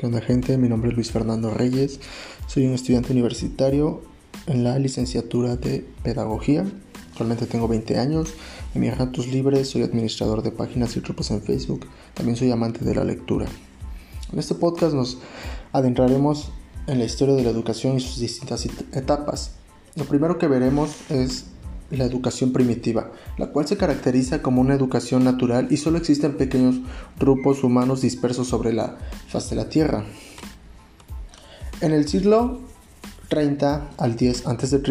[0.00, 0.56] ¿Qué onda gente?
[0.56, 2.00] Mi nombre es Luis Fernando Reyes,
[2.46, 4.00] soy un estudiante universitario
[4.46, 6.64] en la licenciatura de Pedagogía.
[7.10, 8.32] Actualmente tengo 20 años,
[8.74, 11.84] en mis ratos libres soy administrador de páginas y grupos en Facebook,
[12.14, 13.44] también soy amante de la lectura.
[14.32, 15.18] En este podcast nos
[15.70, 16.50] adentraremos
[16.86, 19.56] en la historia de la educación y sus distintas etapas.
[19.96, 21.49] Lo primero que veremos es
[21.90, 26.76] la educación primitiva, la cual se caracteriza como una educación natural y solo existen pequeños
[27.18, 30.04] grupos humanos dispersos sobre la faz de la Tierra.
[31.80, 32.60] En el siglo
[33.28, 34.82] 30 al 10 a.C.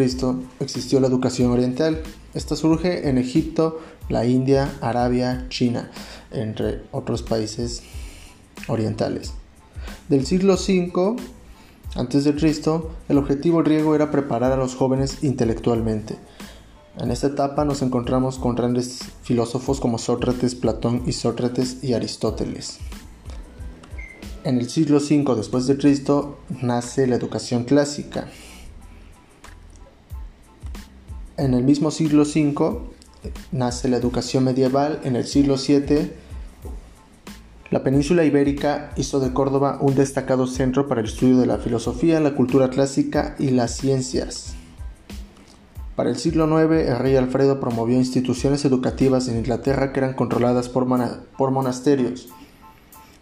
[0.60, 2.02] existió la educación oriental.
[2.34, 5.90] Esta surge en Egipto, la India, Arabia, China,
[6.30, 7.82] entre otros países
[8.66, 9.34] orientales.
[10.08, 11.16] Del siglo V
[11.94, 16.16] a.C., el objetivo griego era preparar a los jóvenes intelectualmente.
[16.98, 22.78] En esta etapa nos encontramos con grandes filósofos como Sócrates, Platón y Sócrates y Aristóteles.
[24.42, 28.28] En el siglo V después de Cristo nace la educación clásica.
[31.36, 32.80] En el mismo siglo V
[33.52, 35.00] nace la educación medieval.
[35.04, 36.10] En el siglo VII
[37.70, 42.18] la península ibérica hizo de Córdoba un destacado centro para el estudio de la filosofía,
[42.18, 44.56] la cultura clásica y las ciencias.
[46.00, 50.70] Para el siglo IX, el rey Alfredo promovió instituciones educativas en Inglaterra que eran controladas
[50.70, 52.30] por, monasterios.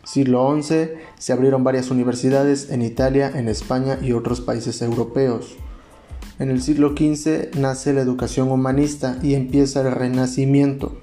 [0.05, 5.57] Siglo XI, se abrieron varias universidades en Italia, en España y otros países europeos.
[6.39, 11.01] En el siglo XV nace la educación humanista y empieza el Renacimiento.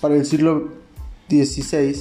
[0.00, 0.70] Para el siglo
[1.28, 1.94] XVI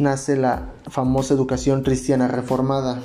[0.00, 3.00] nace la famosa educación cristiana reformada.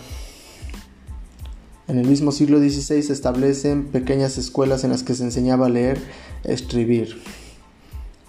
[1.87, 5.69] En el mismo siglo XVI se establecen pequeñas escuelas en las que se enseñaba a
[5.69, 5.99] leer,
[6.43, 7.21] escribir.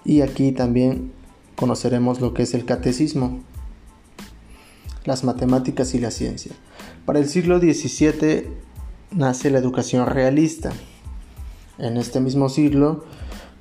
[0.04, 1.12] Y aquí también
[1.56, 3.40] conoceremos lo que es el catecismo,
[5.04, 6.52] las matemáticas y la ciencia.
[7.06, 8.44] Para el siglo XVII
[9.12, 10.72] nace la educación realista.
[11.78, 13.04] En este mismo siglo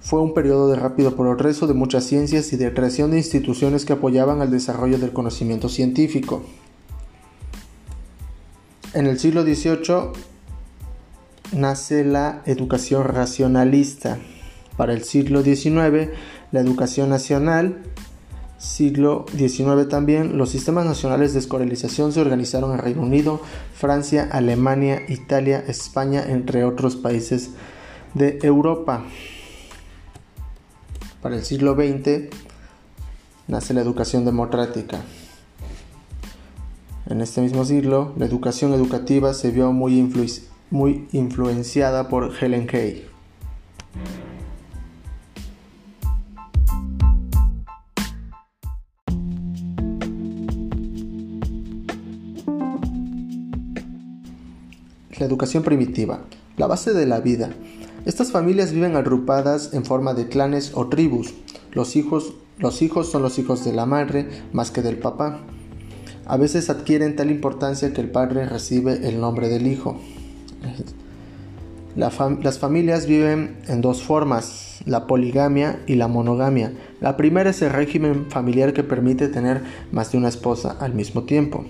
[0.01, 3.94] fue un periodo de rápido progreso de muchas ciencias y de creación de instituciones que
[3.94, 6.44] apoyaban al desarrollo del conocimiento científico.
[8.95, 10.13] En el siglo XVIII
[11.51, 14.19] nace la educación racionalista.
[14.78, 16.11] Para el siglo XIX,
[16.53, 17.84] la educación nacional.
[18.57, 23.41] Siglo XIX también, los sistemas nacionales de escolarización se organizaron en Reino Unido,
[23.73, 27.50] Francia, Alemania, Italia, España, entre otros países
[28.13, 29.03] de Europa.
[31.22, 32.34] Para el siglo XX
[33.50, 35.01] nace la educación democrática.
[37.07, 39.93] En este mismo siglo, la educación educativa se vio muy,
[41.11, 43.05] influenciada por Helen Kay.
[55.19, 56.22] La educación primitiva,
[56.57, 57.51] la base de la vida.
[58.05, 61.35] Estas familias viven agrupadas en forma de clanes o tribus.
[61.72, 65.41] Los hijos, los hijos son los hijos de la madre más que del papá
[66.25, 70.00] a veces adquieren tal importancia que el padre recibe el nombre del hijo.
[71.96, 76.74] las familias viven en dos formas, la poligamia y la monogamia.
[77.00, 81.24] La primera es el régimen familiar que permite tener más de una esposa al mismo
[81.24, 81.66] tiempo.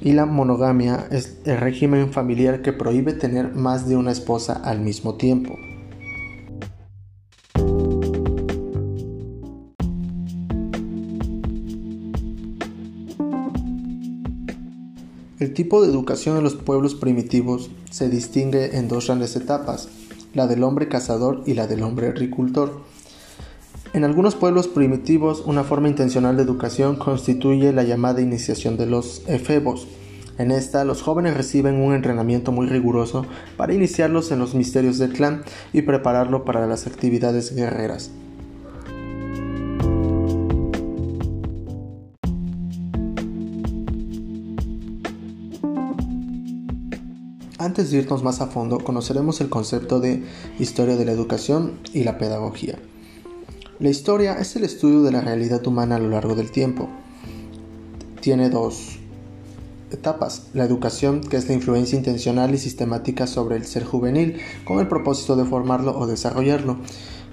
[0.00, 4.80] Y la monogamia es el régimen familiar que prohíbe tener más de una esposa al
[4.80, 5.56] mismo tiempo.
[15.58, 19.88] Tipo de educación en los pueblos primitivos se distingue en dos grandes etapas,
[20.32, 22.82] la del hombre cazador y la del hombre agricultor.
[23.92, 29.24] En algunos pueblos primitivos, una forma intencional de educación constituye la llamada iniciación de los
[29.26, 29.88] efebos.
[30.38, 33.26] En esta, los jóvenes reciben un entrenamiento muy riguroso
[33.56, 35.42] para iniciarlos en los misterios del clan
[35.72, 38.12] y prepararlo para las actividades guerreras.
[47.78, 50.24] Antes de irnos más a fondo, conoceremos el concepto de
[50.58, 52.76] historia de la educación y la pedagogía.
[53.78, 56.88] La historia es el estudio de la realidad humana a lo largo del tiempo.
[58.20, 58.98] Tiene dos
[59.92, 60.48] etapas.
[60.54, 64.88] La educación, que es la influencia intencional y sistemática sobre el ser juvenil, con el
[64.88, 66.78] propósito de formarlo o desarrollarlo.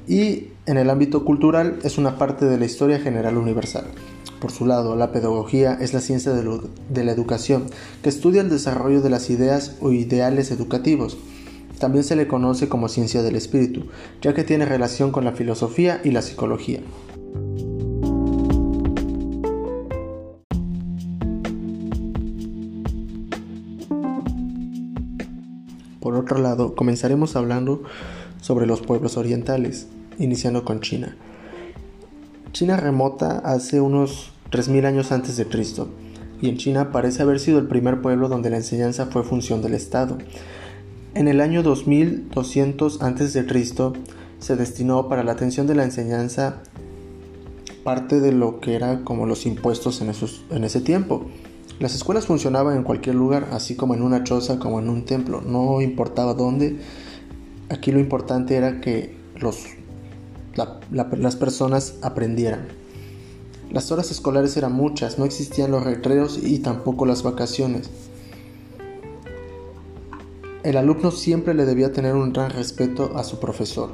[0.07, 3.86] Y en el ámbito cultural es una parte de la historia general universal.
[4.40, 7.68] Por su lado, la pedagogía es la ciencia de, la educación
[8.04, 11.18] que estudia el desarrollo de las ideas o ideales educativos.
[11.80, 13.88] También se le conoce como ciencia del espíritu,
[14.22, 16.82] ya que tiene relación con la filosofía y la psicología.
[26.00, 27.84] Por otro lado, comenzaremos hablando
[28.42, 29.88] sobre los pueblos orientales,
[30.20, 31.18] iniciando con China.
[32.56, 35.90] China remota hace unos 3.000 años antes de Cristo,
[36.42, 39.74] y en China parece haber sido el primer pueblo donde la enseñanza fue función del
[39.74, 40.18] Estado.
[41.16, 43.46] En el año 2200 a.C.
[44.40, 46.62] se destinó para la atención de la enseñanza
[47.84, 50.13] parte de lo que era como los impuestos en,
[50.56, 51.25] en ese tiempo.
[51.81, 55.42] Las escuelas funcionaban en cualquier lugar, así como en una choza, como en un templo,
[55.42, 56.80] no importaba dónde.
[57.68, 59.66] Aquí lo importante era que los,
[60.92, 62.68] las personas aprendieran.
[63.72, 67.90] Las horas escolares eran muchas, no existían los recreos y tampoco las vacaciones.
[70.63, 73.92] El alumno siempre le debía tener un gran respeto a su profesor.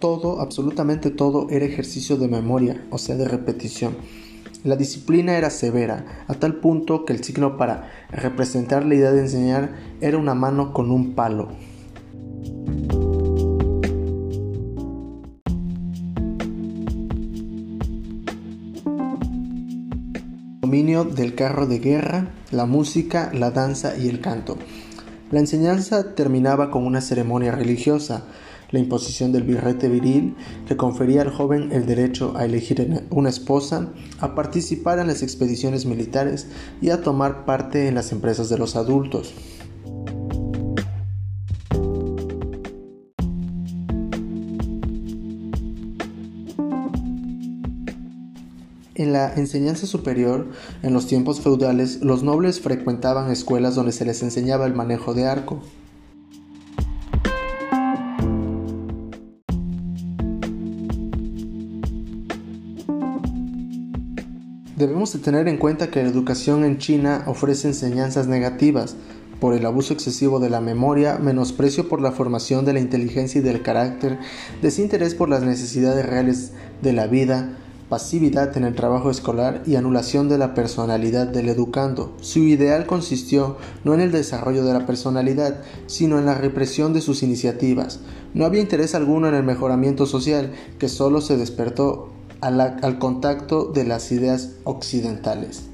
[0.00, 3.94] todo, absolutamente todo, era ejercicio de memoria, o sea, de repetición.
[4.62, 9.20] La disciplina era severa, a tal punto que el signo para representar la idea de
[9.20, 9.70] enseñar
[10.02, 11.48] era una mano con un palo.
[20.60, 24.58] Dominio del carro de guerra, la música, la danza y el canto.
[25.30, 28.24] La enseñanza terminaba con una ceremonia religiosa,
[28.70, 30.36] la imposición del birrete viril
[30.66, 35.86] que confería al joven el derecho a elegir una esposa, a participar en las expediciones
[35.86, 36.46] militares
[36.80, 39.34] y a tomar parte en las empresas de los adultos.
[49.00, 50.50] En la enseñanza superior,
[50.82, 55.26] en los tiempos feudales, los nobles frecuentaban escuelas donde se les enseñaba el manejo de
[55.26, 55.62] arco.
[65.00, 68.96] De tener en cuenta que la educación en China ofrece enseñanzas negativas
[69.40, 73.42] por el abuso excesivo de la memoria, menosprecio por la formación de la inteligencia y
[73.42, 74.18] del carácter,
[74.60, 76.52] desinterés por las necesidades reales
[76.82, 77.56] de la vida,
[77.88, 82.14] pasividad en el trabajo escolar y anulación de la personalidad del educando.
[82.20, 87.00] Su ideal consistió no en el desarrollo de la personalidad, sino en la represión de
[87.00, 88.00] sus iniciativas.
[88.34, 93.84] No había interés alguno en el mejoramiento social, que solo se despertó al, contacto de
[93.84, 95.66] las ideas occidentales.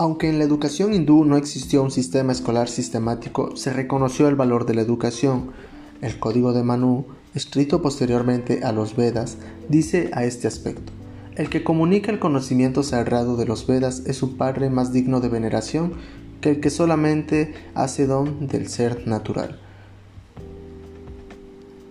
[0.00, 4.64] Aunque en la educación hindú no existió un sistema escolar sistemático, se reconoció el valor
[4.64, 5.50] de la educación.
[6.00, 9.38] El Código de Manu, escrito posteriormente a los Vedas,
[9.68, 10.92] dice a este aspecto.
[11.34, 15.28] El que comunica el conocimiento sagrado de los Vedas es un padre más digno de
[15.28, 15.94] veneración
[16.40, 19.58] que el que solamente hace don del ser natural.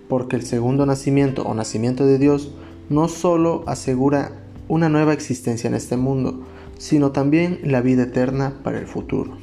[0.08, 2.52] Porque el segundo nacimiento o nacimiento de Dios
[2.90, 4.32] no solo asegura
[4.68, 6.46] una nueva existencia en este mundo,
[6.78, 9.38] sino también la vida eterna para el futuro.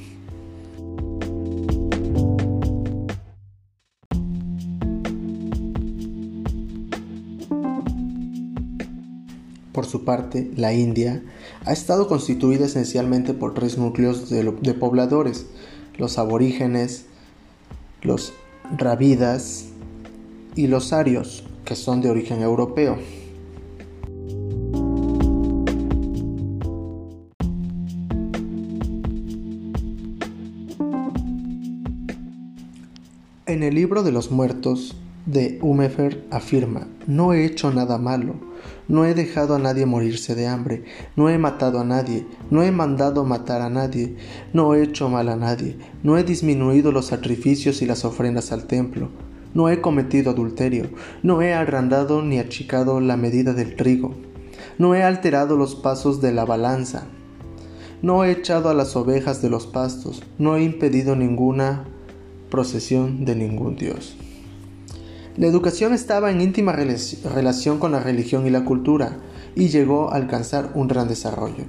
[9.95, 11.23] Su parte, la India
[11.65, 15.47] ha estado constituida esencialmente por tres núcleos de, pobladores,
[15.99, 17.07] los aborígenes,
[18.03, 18.33] los
[18.77, 19.67] rabidas
[20.57, 22.99] y los arios, que son de origen europeo.
[33.47, 38.35] En el libro de los muertos de Humefer afirma, no he hecho nada malo,
[38.89, 40.85] no he dejado a nadie morirse de hambre,
[41.17, 44.17] no he matado a nadie, no he mandado matar a nadie,
[44.53, 48.67] no he hecho mal a nadie, no he disminuido los sacrificios y las ofrendas al
[48.67, 49.09] templo,
[49.55, 50.91] no he cometido adulterio,
[51.23, 54.15] no he agrandado ni achicado la medida del trigo,
[54.79, 57.07] no he alterado los pasos de la balanza,
[58.03, 61.85] no he echado a las ovejas de los pastos, no he impedido ninguna
[62.51, 64.19] procesión de ningún Dios.
[65.37, 69.17] La educación estaba en íntima relación con la religión y la cultura
[69.57, 71.65] y llegó a alcanzar un gran desarrollo.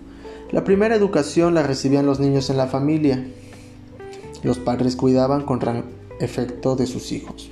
[0.52, 3.26] La primera educación la recibían los niños en la familia.
[4.44, 5.86] Los padres cuidaban con gran
[6.20, 7.50] efecto de sus hijos.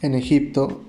[0.00, 0.82] En Egipto,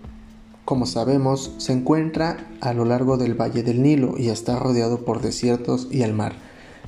[0.65, 5.22] como sabemos, se encuentra a lo largo del Valle del Nilo y está rodeado por
[5.22, 6.34] desiertos y el mar.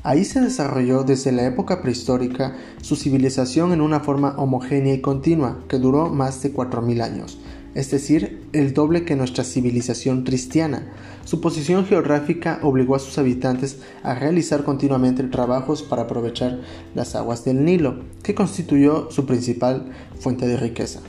[0.02, 5.60] Ahí se desarrolló desde la época prehistórica su civilización en una forma homogénea y continua
[5.68, 7.40] que duró más de 4.000 años.
[7.76, 10.92] es decir, el doble que nuestra civilización cristiana.
[11.26, 16.62] Su posición geográfica obligó a sus habitantes a realizar continuamente trabajos para aprovechar
[16.96, 21.02] las aguas del Nilo, que constituyó su principal fuente de riqueza.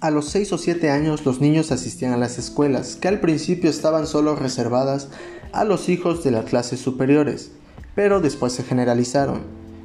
[0.00, 3.68] A los 6 o 7 años los niños asistían a las escuelas, que al principio
[3.68, 5.08] estaban solo reservadas
[5.52, 7.50] a los hijos de las clases superiores,
[7.96, 9.40] pero después se generalizaron.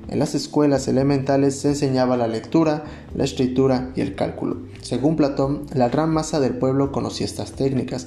[0.10, 2.84] En las escuelas elementales se enseñaba la lectura,
[3.16, 4.58] la escritura y el cálculo.
[4.84, 8.06] Según Platón, la gran masa del pueblo conocía estas técnicas.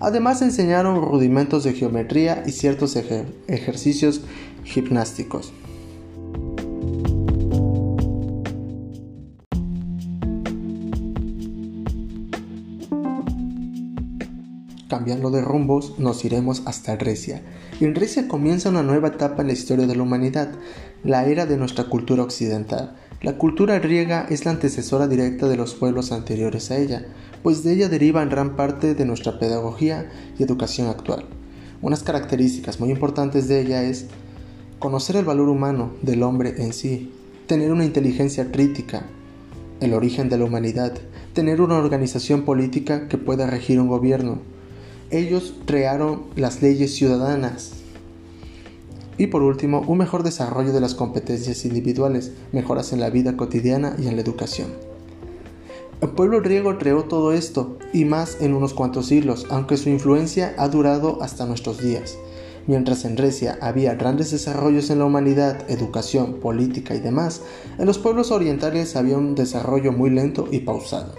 [0.00, 4.22] Además enseñaron rudimentos de geometría y ciertos ejercicios
[4.64, 5.52] gimnásticos.
[15.04, 17.42] Cambiando de rumbos, nos iremos hasta Grecia.
[17.78, 20.52] En Grecia comienza una nueva etapa en la historia de la humanidad,
[21.02, 22.96] la era de nuestra cultura occidental.
[23.20, 27.04] La cultura griega es la antecesora directa de los pueblos anteriores a ella,
[27.42, 31.26] pues de ella deriva en gran parte de nuestra pedagogía y educación actual.
[31.82, 34.06] Unas características muy importantes de ella es
[34.78, 37.12] conocer el valor humano del hombre en sí,
[37.46, 39.04] tener una inteligencia crítica,
[39.80, 40.94] el origen de la humanidad,
[41.34, 44.53] tener una organización política que pueda regir un gobierno,
[45.18, 47.72] ellos crearon las leyes ciudadanas.
[49.16, 53.94] Y por último, un mejor desarrollo de las competencias individuales, mejoras en la vida cotidiana
[53.98, 54.72] y en la educación.
[56.00, 60.54] El pueblo griego creó todo esto y más en unos cuantos siglos, aunque su influencia
[60.58, 62.18] ha durado hasta nuestros días.
[62.66, 67.42] Mientras en Grecia había grandes desarrollos en la humanidad, educación, política y demás,
[67.78, 71.14] en los pueblos orientales había un desarrollo muy lento y pausado.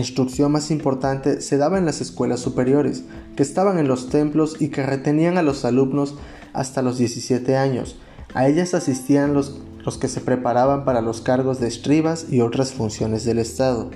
[0.00, 3.04] Instrucción más importante se daba en las escuelas superiores,
[3.36, 6.16] que estaban en los templos y que retenían a los alumnos
[6.52, 7.96] hasta los 17 años.
[8.34, 12.72] A ellas asistían los, los que se preparaban para los cargos de escribas y otras
[12.72, 13.90] funciones del Estado.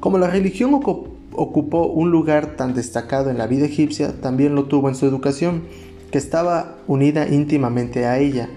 [0.00, 4.88] Como la religión ocupó un lugar tan destacado en la vida egipcia, también lo tuvo
[4.88, 5.62] en su educación,
[6.10, 8.48] que estaba unida íntimamente a ella,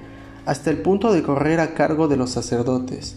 [0.46, 3.16] hasta el punto de correr a cargo de los sacerdotes.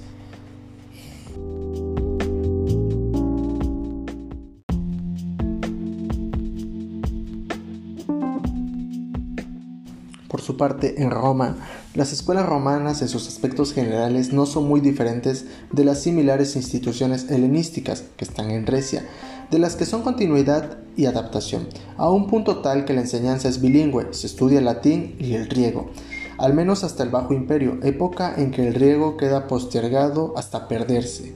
[10.39, 11.57] Por su parte, en Roma,
[11.95, 17.29] las escuelas romanas en sus aspectos generales no son muy diferentes de las similares instituciones
[17.29, 19.05] helenísticas que están en Grecia,
[19.51, 21.67] de las que son continuidad y adaptación,
[21.97, 25.49] a un punto tal que la enseñanza es bilingüe, se estudia el latín y el
[25.49, 25.91] griego,
[26.39, 31.35] al menos hasta el Bajo Imperio, época en que el griego queda postergado hasta perderse.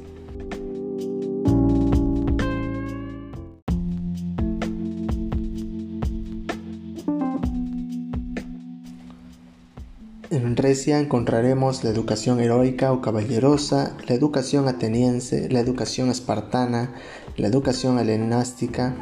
[10.62, 16.94] Grecia encontraremos la educación heroica o caballerosa, la educación ateniense, la educación espartana,
[17.36, 18.94] la educación helenástica,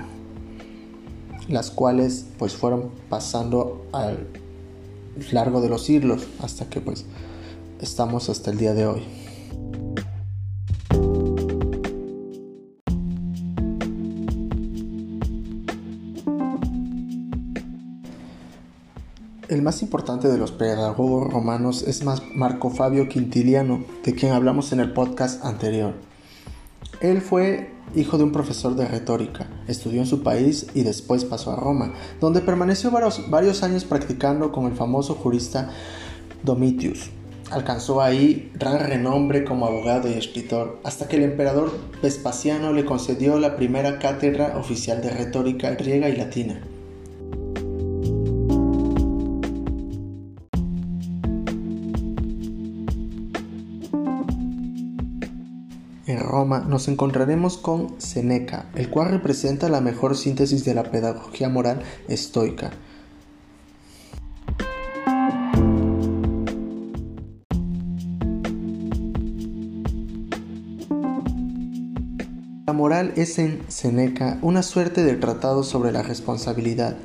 [1.49, 4.21] las cuales pues fueron pasando a lo
[5.33, 7.05] largo de los siglos hasta que pues
[7.83, 9.20] estamos hasta el día de hoy.
[19.71, 22.03] Más importante de los pedagogos romanos es
[22.35, 25.95] Marco Fabio Quintiliano, de quien hablamos en el podcast anterior.
[27.01, 31.53] Él fue hijo de un profesor de retórica, estudió en su país y después pasó
[31.53, 35.71] a Roma, donde permaneció varios, años practicando con el famoso jurista
[36.43, 37.11] Domitius.
[37.53, 41.71] Alcanzó ahí gran renombre como abogado y escritor, hasta que el emperador
[42.03, 46.61] Vespasiano le concedió la primera cátedra oficial de retórica griega y latina.
[56.31, 61.83] Roma nos encontraremos con Seneca, el cual representa la mejor síntesis de la pedagogía moral
[62.09, 62.71] estoica.
[72.67, 76.97] La moral es en Seneca una suerte de tratado sobre la responsabilidad,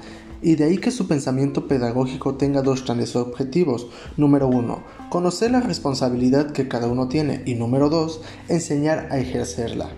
[0.46, 3.88] y de ahí que su pensamiento pedagógico tenga dos grandes objetivos.
[4.16, 9.90] Número uno, conocer la responsabilidad que cada uno tiene y número dos, enseñar a ejercerla.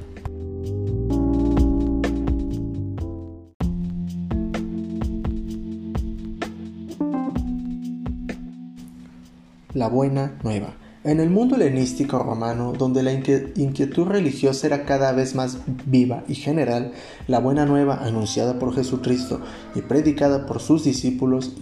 [9.74, 10.87] La buena nueva.
[11.08, 16.36] En el mundo helenístico romano, donde la inquietud religiosa era cada vez más viva y
[16.36, 16.92] general,
[17.30, 19.40] la buena nueva anunciada por Jesucristo
[19.74, 21.56] y predicada por sus discípulos,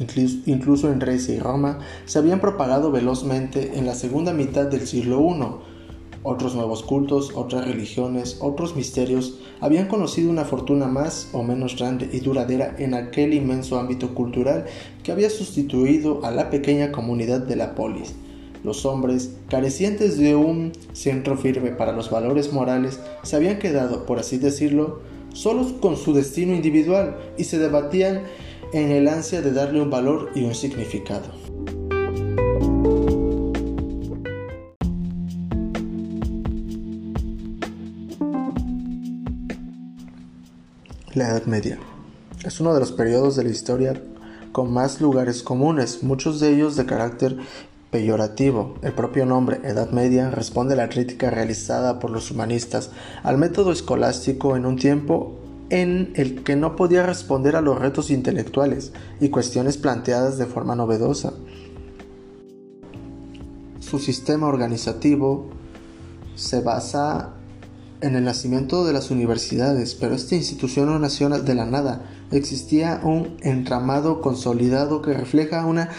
[0.48, 5.22] incluso en Grecia y Roma, se habían propagado velozmente en la segunda mitad del siglo
[5.22, 5.76] I
[6.24, 12.10] otros nuevos cultos, otras religiones, otros misterios habían conocido una fortuna más o menos grande
[12.12, 14.66] y duradera en aquel inmenso ámbito cultural
[15.04, 18.16] que había sustituido a la pequeña comunidad de la polis.
[18.66, 24.18] Los hombres, carecientes de un centro firme para los valores morales, se habían quedado, por
[24.18, 25.02] así decirlo,
[25.34, 28.24] solos con su destino individual y se debatían
[28.74, 31.28] en el ansia de darle un valor y un significado.
[41.14, 41.78] La Edad Media.
[42.44, 44.02] Es uno de los periodos de la historia
[44.52, 47.38] con más lugares comunes, muchos de ellos de carácter
[47.96, 52.92] El propio nombre Edad Media responde a la crítica realizada por los humanistas
[53.24, 58.12] al método escolástico en un tiempo en el que no podía responder a los retos
[58.12, 61.34] intelectuales y cuestiones planteadas de forma novedosa.
[63.80, 65.50] Su sistema organizativo
[66.36, 67.34] se basa
[68.02, 72.10] en el nacimiento de las universidades, pero esta institución no nació de la nada.
[72.32, 75.90] Existía un entramado consolidado que refleja una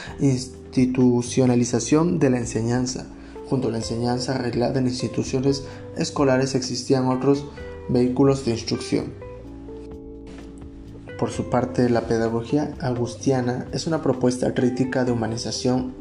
[0.80, 3.06] institucionalización de la enseñanza.
[3.49, 5.64] Junto a la enseñanza arreglada en instituciones
[5.97, 7.47] escolares existían otros
[7.88, 9.12] vehículos de instrucción.
[11.18, 15.95] Por su parte, la pedagogía agustiana es una propuesta crítica de humanización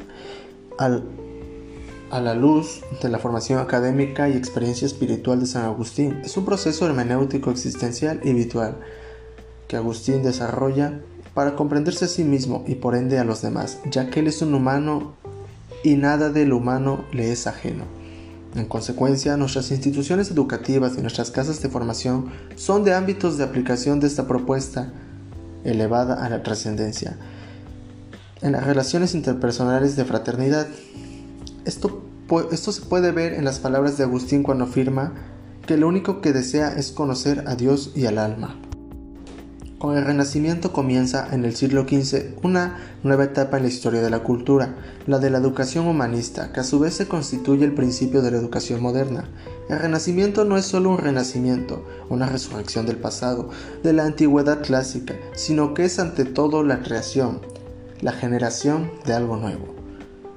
[0.78, 6.20] a la luz de la formación académica y experiencia espiritual de San Agustín.
[6.22, 8.76] Es un proceso hermenéutico existencial y habitual
[9.68, 11.00] que Agustín desarrolla
[11.36, 14.40] para comprenderse a sí mismo y por ende a los demás, ya que él es
[14.40, 15.12] un humano
[15.84, 17.84] y nada del humano le es ajeno.
[18.54, 24.00] En consecuencia, nuestras instituciones educativas y nuestras casas de formación son de ámbitos de aplicación
[24.00, 24.94] de esta propuesta
[25.62, 27.18] elevada a la trascendencia.
[28.40, 30.66] En las relaciones interpersonales de fraternidad,
[31.66, 32.02] esto,
[32.50, 35.12] esto se puede ver en las palabras de Agustín cuando afirma
[35.66, 38.56] que lo único que desea es conocer a Dios y al alma.
[39.78, 44.08] Con el Renacimiento comienza en el siglo XV una nueva etapa en la historia de
[44.08, 44.74] la cultura,
[45.06, 48.38] la de la educación humanista, que a su vez se constituye el principio de la
[48.38, 49.28] educación moderna.
[49.68, 53.50] El Renacimiento no es solo un renacimiento, una resurrección del pasado,
[53.82, 57.40] de la antigüedad clásica, sino que es ante todo la creación,
[58.00, 59.74] la generación de algo nuevo.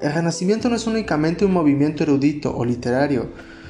[0.02, 3.30] El Renacimiento no es únicamente un movimiento erudito o literario,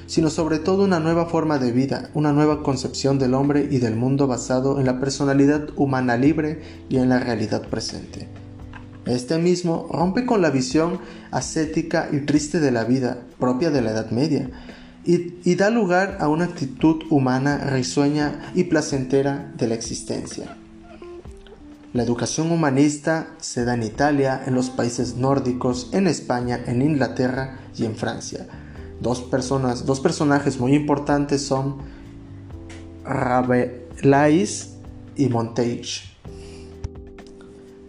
[0.10, 3.96] sino sobre todo una nueva forma de vida, una nueva concepción del hombre y del
[3.96, 8.28] mundo basado en la personalidad humana libre y en la realidad presente.
[9.06, 13.92] Este mismo rompe con la visión ascética y triste de la vida propia de la
[13.92, 14.50] Edad Media
[15.06, 20.58] y, da lugar a una actitud humana risueña y placentera de la existencia.
[21.94, 27.60] La educación humanista se da en Italia, en los países nórdicos, en España, en Inglaterra
[27.78, 28.48] y en Francia.
[29.02, 31.78] Dos, personas, dos personajes muy importantes son
[33.04, 34.76] Rabelais
[35.16, 35.88] y Montaigne.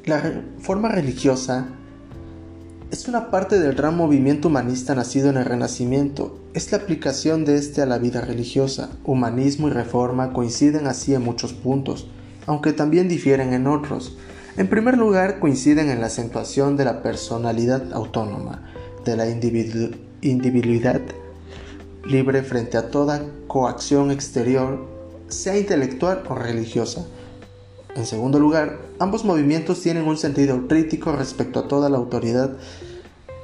[0.05, 1.69] La reforma religiosa
[2.91, 6.41] es una parte del gran movimiento humanista nacido en el Renacimiento.
[6.55, 8.91] Es la aplicación de este a la vida religiosa.
[9.05, 12.09] Humanismo y reforma coinciden así en muchos puntos
[12.51, 14.17] aunque también difieren en otros.
[14.57, 18.65] En primer lugar, coinciden en la acentuación de la personalidad autónoma,
[19.05, 19.29] de la
[20.23, 21.01] individualidad
[22.05, 24.87] libre frente a toda coacción exterior,
[25.29, 27.07] sea intelectual o religiosa.
[27.95, 32.57] En segundo lugar, ambos movimientos tienen un sentido crítico respecto a toda la autoridad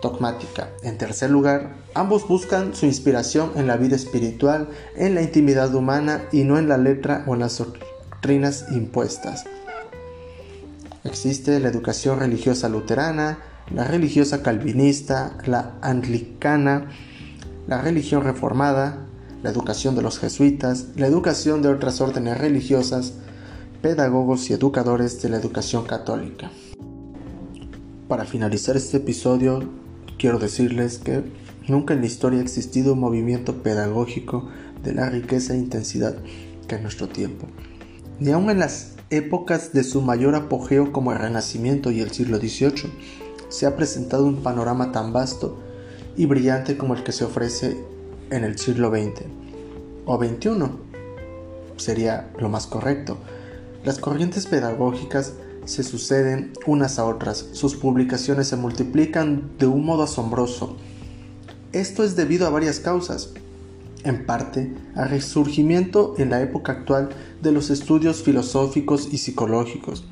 [0.02, 0.68] dogmática.
[0.82, 6.24] En tercer lugar, ambos buscan su inspiración en la vida espiritual, en la intimidad humana
[6.32, 9.44] y no en la letra o en las impuestas.
[11.04, 13.38] Existe la educación religiosa luterana,
[13.74, 16.88] la religiosa calvinista, la anglicana,
[17.66, 19.06] la religión reformada,
[19.42, 23.14] la educación de los jesuitas, la educación de otras órdenes religiosas,
[23.82, 26.50] pedagogos y educadores de la educación católica.
[28.08, 29.68] Para finalizar este episodio,
[30.16, 31.24] quiero decirles que
[31.66, 34.48] nunca en la historia ha existido un movimiento pedagógico
[34.84, 36.16] de la riqueza e intensidad
[36.68, 37.48] que en nuestro tiempo.
[38.20, 42.38] Ni aun en las épocas de su mayor apogeo como el Renacimiento y el siglo
[42.38, 43.25] XVIII
[43.56, 45.56] se ha presentado un panorama tan vasto
[46.14, 47.82] y brillante como el que se ofrece
[48.28, 49.22] en el siglo XX
[50.04, 50.50] o XXI.
[51.78, 53.16] Sería lo más correcto.
[53.82, 55.32] Las corrientes pedagógicas
[55.64, 60.76] se suceden unas a otras, sus publicaciones se multiplican de un modo asombroso.
[61.72, 63.30] Esto es debido a varias causas,
[64.04, 67.08] en parte al resurgimiento en la época actual
[67.40, 70.04] de los estudios filosóficos y psicológicos.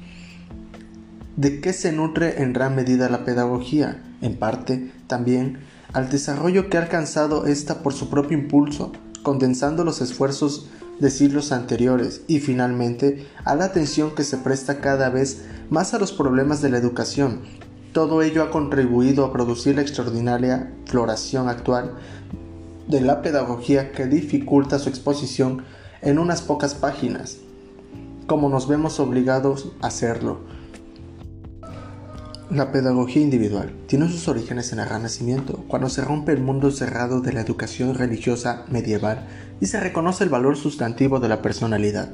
[1.37, 4.01] ¿De qué se nutre en gran medida la pedagogía?
[4.21, 5.59] En parte también
[5.93, 8.93] al desarrollo que ha alcanzado ésta por su propio impulso,
[9.25, 10.69] condensando los esfuerzos
[11.01, 15.99] de siglos anteriores y finalmente a la atención que se presta cada vez más a
[15.99, 17.41] los problemas de la educación.
[17.93, 21.95] Todo ello ha contribuido a producir la extraordinaria floración actual
[22.87, 25.65] de la pedagogía que dificulta su exposición
[26.01, 27.39] en unas pocas páginas,
[28.29, 30.54] como nos vemos obligados a hacerlo.
[32.55, 37.21] La pedagogía individual tiene sus orígenes en el Renacimiento, cuando se rompe el mundo cerrado
[37.21, 39.27] de la educación religiosa medieval
[39.61, 42.11] y se reconoce el valor sustantivo de la personalidad.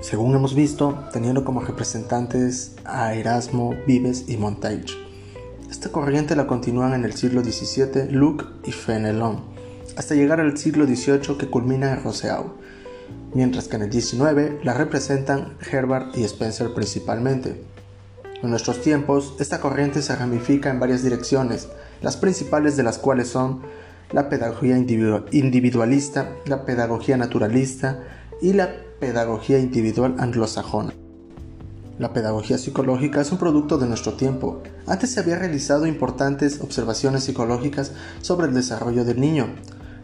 [0.00, 4.90] Según hemos visto, teniendo como representantes a Erasmo, Vives y Montaigne.
[5.70, 9.44] Esta corriente la continúan en el siglo XVII Luc y Fenelon,
[9.96, 12.54] hasta llegar al siglo XVIII que culmina en Rousseau,
[13.34, 17.62] mientras que en el XIX la representan Herbert y Spencer principalmente.
[18.42, 21.68] En nuestros tiempos, esta corriente se ramifica en varias direcciones,
[22.00, 23.60] las principales de las cuales son
[24.12, 28.02] la pedagogía individualista, la pedagogía naturalista
[28.40, 30.92] y la pedagogía individual anglosajona.
[31.98, 34.62] La pedagogía psicológica es un producto de nuestro tiempo.
[34.86, 37.92] Antes se había realizado importantes observaciones psicológicas
[38.22, 39.48] sobre el desarrollo del niño.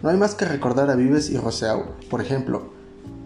[0.03, 2.76] No hay más que recordar a Vives y Rousseau, por ejemplo.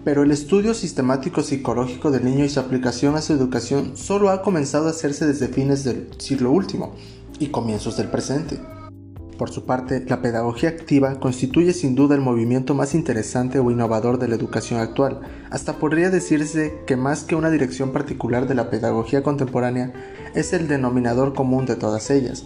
[0.03, 4.41] Pero el estudio sistemático psicológico del niño y su aplicación a su educación solo ha
[4.41, 6.95] comenzado a hacerse desde fines del siglo último
[7.39, 8.59] y comienzos del presente.
[9.37, 14.19] Por su parte, la pedagogía activa constituye sin duda el movimiento más interesante o innovador
[14.19, 15.21] de la educación actual.
[15.51, 19.93] Hasta podría decirse que más que una dirección particular de la pedagogía contemporánea,
[20.35, 22.45] es el denominador común de todas ellas.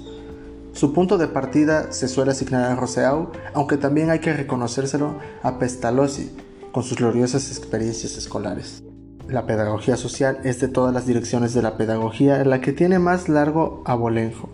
[0.73, 5.59] Su punto de partida se suele asignar a Rousseau, aunque también hay que reconocérselo a
[5.59, 6.31] Pestalozzi,
[6.75, 8.83] con sus gloriosas experiencias escolares.
[9.29, 13.29] La pedagogía social es de todas las direcciones de la pedagogía la que tiene más
[13.29, 14.49] largo abolenjo,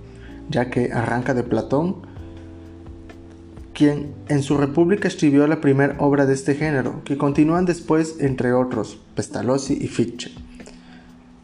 [0.50, 1.96] ya que arranca de Platón,
[3.72, 8.52] quien en su República escribió la primera obra de este género, que continúan después, entre
[8.52, 10.30] otros, Pestalozzi y Fichte.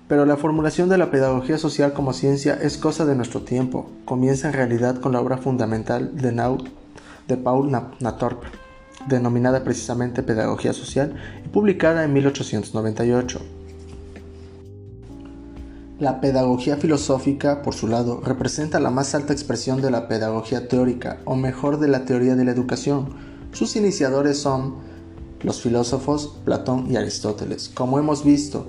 [0.08, 3.90] Pero la formulación de la pedagogía social como ciencia es cosa de nuestro tiempo.
[4.04, 6.32] Comienza en realidad con la obra fundamental de,
[7.28, 8.44] de Paul Natorp,
[9.08, 11.14] denominada precisamente Pedagogía Social
[11.44, 13.40] y publicada en 1898.
[15.98, 21.20] La pedagogía filosófica, por su lado, representa la más alta expresión de la pedagogía teórica,
[21.24, 23.08] o mejor de la teoría de la educación.
[23.52, 24.74] Sus iniciadores son
[25.42, 28.68] los filósofos Platón y Aristóteles, como hemos visto,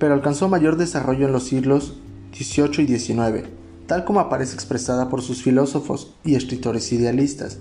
[0.00, 1.94] pero alcanzó mayor desarrollo en los siglos
[2.36, 3.48] XVIII y XIX,
[3.86, 7.58] tal como aparece expresada por sus filósofos y escritores idealistas.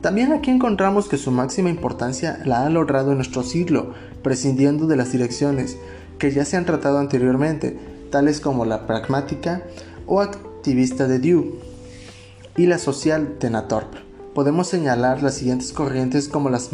[0.00, 4.96] También aquí encontramos que su máxima importancia la ha logrado en nuestro siglo, prescindiendo de
[4.96, 5.78] las direcciones
[6.18, 7.78] que ya se han tratado anteriormente,
[8.10, 9.62] tales como la pragmática
[10.06, 11.56] o activista de Dew
[12.56, 13.94] y la social de Natorp.
[14.34, 16.70] Podemos señalar las siguientes corrientes como las,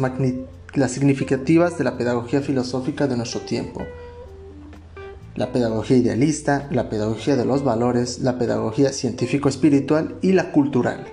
[0.73, 3.83] las significativas de la pedagogía filosófica de nuestro tiempo.
[5.35, 11.05] La pedagogía idealista, la pedagogía de los valores, la pedagogía científico-espiritual y la cultural.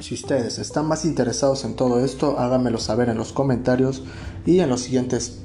[0.00, 4.02] Si ustedes están más interesados en todo esto, háganmelo saber en los comentarios
[4.46, 5.40] y en los siguientes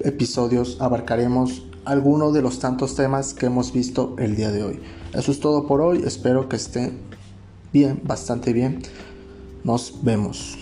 [0.00, 4.80] episodios abarcaremos alguno de los tantos temas que hemos visto el día de hoy.
[5.12, 6.98] Eso es todo por hoy, espero que estén
[7.72, 8.82] bien, bastante bien.
[9.64, 10.56] Nos vemos.